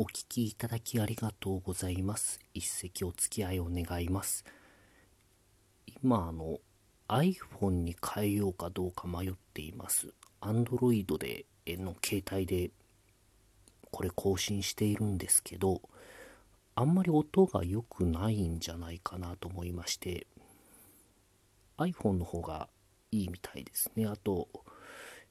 [0.00, 2.38] お聞きいただきありがとうございます。
[2.54, 4.44] 一席お付き合いを願います。
[6.04, 6.60] 今、あの、
[7.08, 10.14] iPhone に変えようかどうか迷っています。
[10.40, 12.70] Android での携帯で
[13.90, 15.82] これ更新しているんですけど、
[16.76, 20.28] あんまり音が良くないんじゃないかなと思いまして、
[21.76, 22.68] iPhone の方が
[23.10, 24.06] いいみたいですね。
[24.06, 24.46] あと、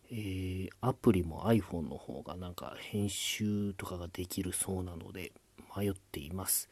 [0.09, 5.32] えーアプリも iPhone の方がなんか編集とかができるそうなので
[5.75, 6.69] 迷っています。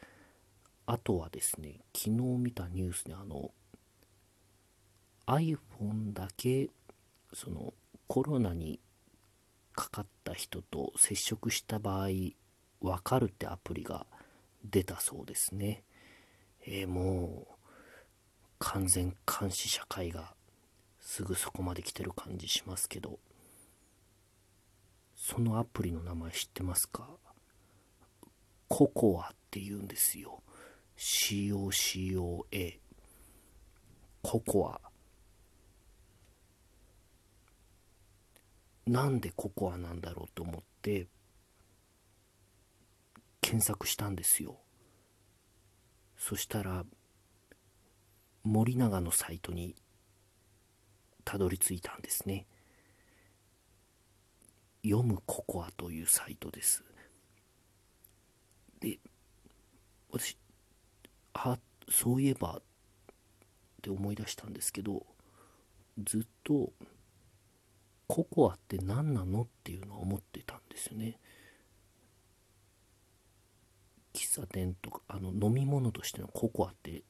[0.86, 3.50] あとはですね、昨日見たニュースであの
[5.26, 6.70] iPhone だけ
[7.32, 7.74] その
[8.06, 8.78] コロナに
[9.74, 12.08] かかった人と接触した場合
[12.80, 14.06] わかるってアプリが
[14.64, 15.82] 出たそうですね。
[16.66, 17.52] えーもう
[18.58, 20.34] 完全監視社会が
[21.08, 23.20] すぐそこまで来てる感じしますけど
[25.14, 27.08] そのアプリの名前知ってますか？
[28.66, 30.42] ココアって言うんですよ。
[30.98, 32.78] COCOA
[34.20, 34.80] ココア。
[38.90, 41.06] なんでココアなんだろうと思って
[43.40, 44.58] 検索したんですよ。
[46.18, 46.84] そしたら
[48.42, 49.76] 森永のサイトに
[51.26, 52.46] たどり着いたんですね。
[54.84, 56.84] 読むココアというサイトです。
[58.80, 59.00] で
[60.10, 60.38] 私
[61.34, 61.58] あ
[61.90, 62.62] そういえばっ
[63.82, 65.04] て思い出したんですけど
[65.98, 66.72] ずっと
[68.06, 71.18] ココアって何なのっていうのは思ってたんですよね。
[74.14, 77.02] 喫茶店とかあの飲み物としてのココアって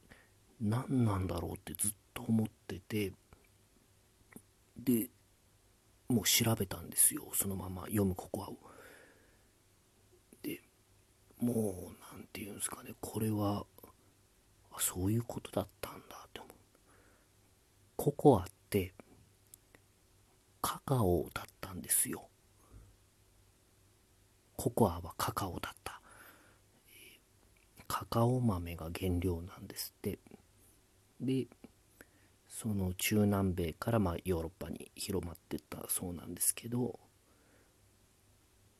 [0.58, 3.12] 何なんだろうってずっと思ってて。
[4.76, 5.08] で
[6.08, 7.30] もう調べたんですよ。
[7.34, 8.58] そのまま読むココアを。
[10.42, 10.62] で
[11.38, 12.94] もう何て言うんですかね。
[13.00, 13.66] これは
[14.70, 16.52] あそういうことだったんだって思う。
[17.96, 18.94] ココアって
[20.60, 22.28] カカオだったんですよ。
[24.56, 26.00] ココアはカカオだった。
[27.88, 30.18] カカオ豆が原料なんですって。
[31.20, 31.46] で
[32.58, 36.98] その中南米からまヨーロッパに広まってったそうなんですけど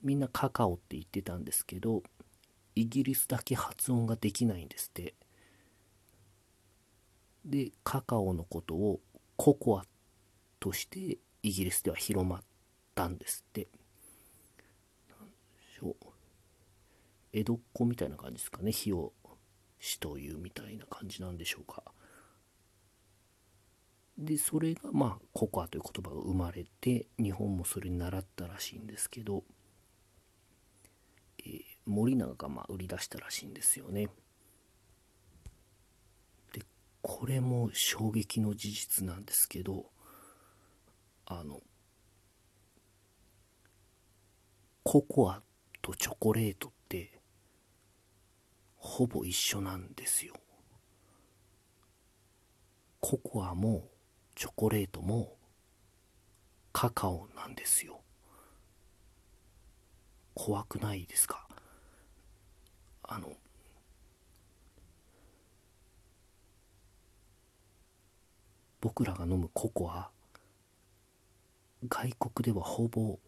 [0.02, 2.02] みんなカカオって言ってたんですけど
[2.74, 5.14] イギリスだけ発音ができないんですって。
[7.44, 9.00] でカカオのことを
[9.36, 9.84] ココア
[10.58, 12.40] としてイギリスでは広まっ
[12.94, 13.68] たんですって。
[15.10, 15.34] なんで
[15.78, 15.94] しょう。
[17.34, 18.72] 江戸っ子みたいな感じですかね。
[18.72, 19.12] 火を
[19.78, 21.82] 死というみたいな感じなんでしょうか。
[24.18, 29.44] でそれがまあココアという言葉が生まれて日本もそれに習ったらしいんですけど、
[31.44, 34.08] えー森永がまあ売り出したらしいんですよね。
[36.52, 36.62] で
[37.00, 39.86] これも衝撃の事実なんですけど
[41.26, 41.60] あの
[44.82, 45.42] ココア
[45.80, 47.20] とチョコレートって
[48.76, 50.34] ほぼ一緒なんですよ。
[53.00, 53.88] ココアも
[54.36, 55.34] チョコレートも
[56.72, 58.02] カカオなんですよ。
[60.34, 61.48] 怖くないですか？
[63.02, 63.32] あの
[68.82, 70.10] 僕らが飲むココア
[71.88, 73.18] 外国ではほぼ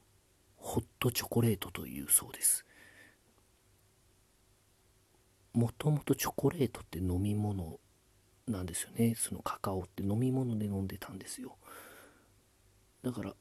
[0.57, 2.67] ホットチョコレートというそうです。
[5.55, 7.81] もともとチョコレートって飲み物
[8.49, 9.15] なんですよね。
[9.17, 11.57] そのカカオって飲み物で飲んでたんですよ。
[13.03, 13.35] だから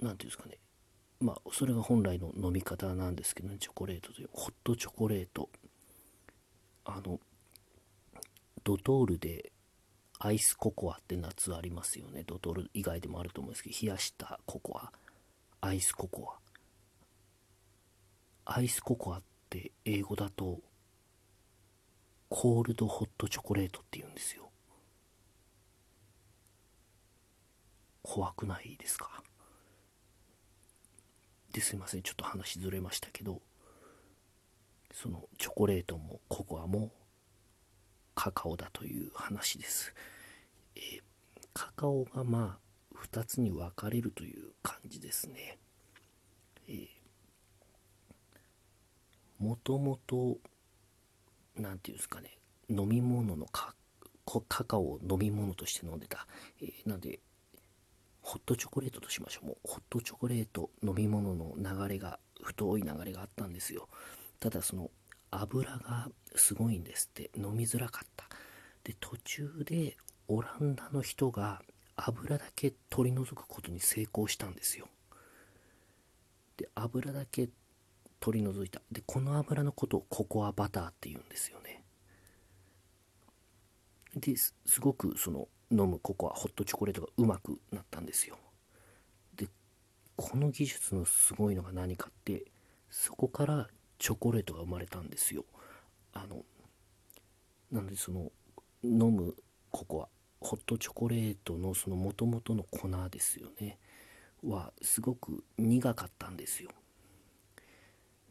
[0.00, 0.58] 何ていうんですかね。
[1.20, 3.56] まあそれが本来の飲み方なんですけどね。
[3.58, 5.48] チョコレートというホットチョコレート。
[6.84, 7.20] あの
[8.64, 9.52] ドトールで
[10.18, 12.24] アイスココアって夏ありますよね。
[12.26, 14.92] ドトール以外でもあると思うんですけど冷やしたココア。
[15.60, 16.36] アイスココ
[18.46, 18.52] ア。
[18.52, 20.60] アイスココアって英語だと
[22.30, 24.50] コールドホットチョコレートって言うんですよ。
[28.02, 29.22] 怖くないですか？
[31.52, 32.02] ですいません。
[32.02, 33.42] ちょっと話ずれましたけど
[34.92, 36.92] そのチョコレートもココアも
[38.14, 39.92] カカオだという話です、
[40.76, 41.02] えー
[41.52, 42.58] カカオがま
[42.94, 45.58] あ2つに分かれるという感じですね。
[46.68, 46.86] え
[49.40, 50.38] もともと
[51.60, 53.74] なんていうんですかね飲み物のカ
[54.48, 56.26] カカオを飲み物として飲んでた、
[56.60, 57.20] えーなんで
[58.22, 59.46] ホットチョコレートとしましょう。
[59.46, 63.88] もうホットチョコレート飲み物の流れが太い流れがあったんですよ。
[64.38, 64.90] ただその
[65.30, 67.30] 油がすごいんですって。
[67.36, 68.26] 飲みづらかった。
[68.84, 69.96] で途中で
[70.28, 71.62] オランダの人が
[71.96, 74.86] 油だけ取り除くことに成功したんですよ。
[76.56, 77.48] で油だけ
[78.20, 78.80] 取り除いた。
[78.92, 81.82] でこの油のことをココアバターって言うんですよね。
[84.14, 88.36] ですごくその飲むココアホットチョコレートがうまくなったんですよ。
[89.36, 89.48] で
[90.16, 92.44] この技術のすごいのが何かって
[92.90, 93.68] そこから
[93.98, 95.44] チョコレートが生まれたんですよ。
[96.12, 96.44] あの
[97.70, 98.32] なのでその
[98.82, 99.34] 飲む
[99.70, 100.08] ココア
[100.40, 103.78] ホットチョコレートのその元々の粉ですよね。
[104.42, 106.70] はすごく苦かったんですよ。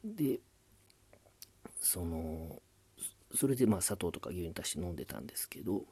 [0.04, 0.40] で
[1.82, 2.62] その
[3.36, 5.84] それでまあ砂糖とか牛乳足して飲んでたんですけど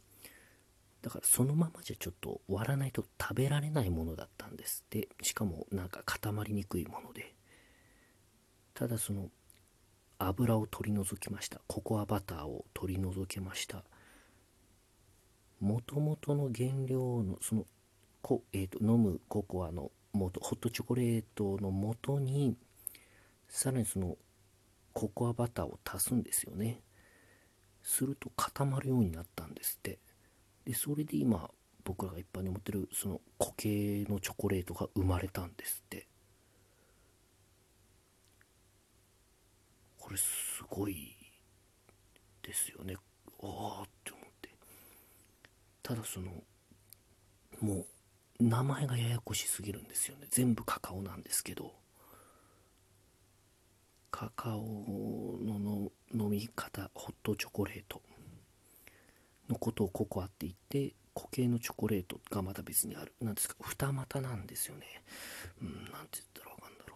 [1.02, 7.38] だからそのままじゃちょっと割らないと食べられないものだったんですでしかもなんか固まりにくいもので。
[8.78, 9.32] ただその
[10.20, 11.62] 油を取り除きました。
[11.66, 13.84] ココアバターを取り除けました。
[15.60, 17.66] もともとの原料のその
[18.22, 22.56] こ、えーと、飲むココアの元ホットチョコレートの元に
[23.50, 24.18] さらにその
[24.94, 26.82] ココアバターを足すんですよね。
[27.84, 30.00] すると固まるようになったんですって。
[30.66, 31.50] でそれで今
[31.84, 36.08] 僕らが一般に持ってるその固形のチョコレートが生まれたんですって。
[39.98, 41.16] これすごい
[42.42, 42.96] ですよね。
[43.42, 44.50] ああって思って。
[45.84, 46.32] ただその
[47.62, 47.86] も
[48.40, 50.28] う名前がややこしすぎるんですよね。
[50.30, 51.74] 全部カカオなんですけど。
[54.20, 58.02] カカオの飲み方ホットチョコレート。
[59.48, 63.14] のことをココアって言って固形のチョコレートがまた別にある。
[63.22, 63.56] 何ですか？
[63.60, 64.88] 二股なんですよね。
[65.62, 66.96] うんなんて言ったらわかんだろ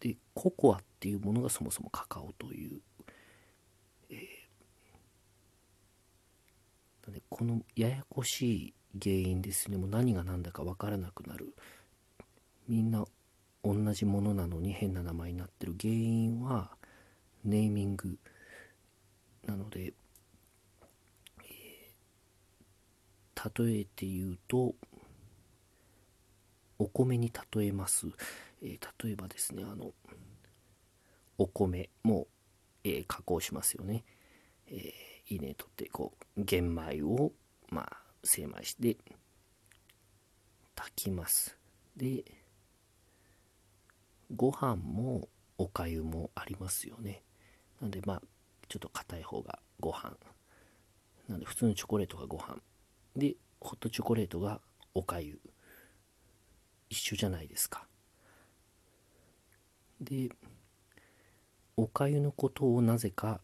[0.00, 0.04] う。
[0.04, 2.80] でココアっていうものがそもそもカカオという
[4.10, 9.76] えー、でこのややこしい原因ですね。
[9.76, 11.54] もう何が何だか分からなくなる。
[12.66, 13.04] みんな
[13.62, 16.70] 同じものなのに変な名前になってる原因は
[17.44, 18.18] ネーミング
[19.46, 19.92] なので、
[21.42, 24.74] えー、例えて言うと
[26.78, 28.06] お米に例えます、
[28.62, 29.92] えー、例えばですねあの
[31.36, 32.26] お米も、
[32.84, 34.04] えー、加工しますよね、
[34.68, 37.32] えー、稲取ってこう玄米を
[37.70, 38.96] まあ精米して
[40.74, 41.56] 炊きます。
[41.96, 42.24] で
[44.34, 45.28] ご飯も
[45.58, 47.22] おかゆもありますよね。
[47.80, 48.22] なのでまあ
[48.68, 50.16] ちょっと硬い方がご飯。
[51.28, 52.56] なので普通のチョコレートがご飯。
[53.16, 54.60] でホットチョコレートが
[54.94, 55.40] おかゆ
[56.88, 57.86] 一緒じゃないですか。
[60.00, 60.30] で
[61.76, 63.40] おかゆのことをなぜか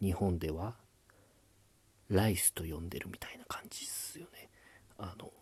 [0.00, 0.74] 日本では
[2.08, 4.48] ライスと呼んでるみたいな感じですよね。
[4.98, 5.32] あの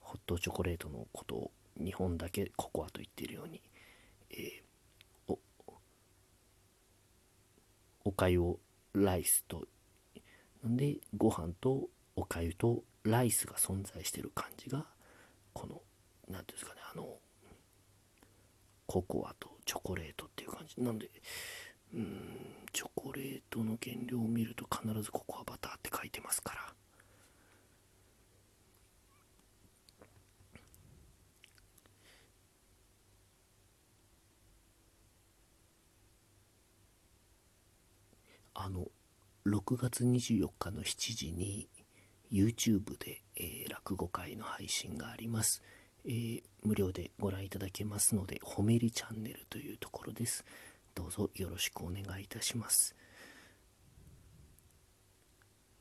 [0.00, 3.60] ホットチョコレートのことを日本だけココアと言っているように、
[4.30, 5.38] えー、お
[8.04, 8.58] おかゆを
[8.92, 9.66] ライスと
[10.62, 14.84] なんでご飯とおかゆとライスが存在してる感じが
[15.52, 15.80] この
[16.28, 17.16] 何ていうんですかねあの
[18.86, 20.82] ココアとチョコレートっていう感じ。
[20.82, 21.08] なんで
[21.94, 26.74] うんチョコレートの原料を見ると必ずココアバターって書いてますから。
[38.62, 38.88] あの
[39.46, 41.66] 6月24日の7時に
[42.30, 45.62] YouTube で、えー、落語会の配信があります、
[46.04, 50.44] えー、無料でご覧いただけますので褒めりチャンネルというところです。
[50.94, 52.94] どうぞよろしくお願いいたします。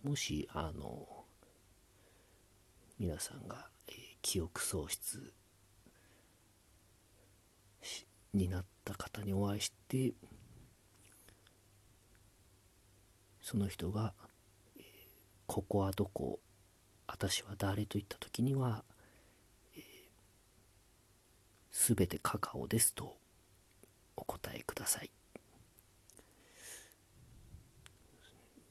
[0.01, 1.05] もしあの
[2.97, 5.33] 皆さんが、えー、記憶喪失
[8.33, 10.13] になった方にお会いして
[13.49, 14.13] その人が、
[15.47, 16.39] ここはどこ
[17.07, 18.83] 私は誰と言った時には、
[19.75, 23.17] えー、全てカカオですと
[24.15, 25.09] お答えください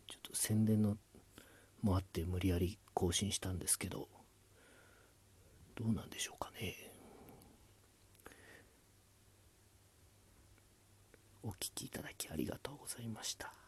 [0.06, 0.96] ちょっと宣伝の
[1.82, 4.06] もあって無理やり更新したんですけど
[5.74, 6.76] どうなんでしょうかね
[11.42, 13.67] お聴きいただきありがとうございました。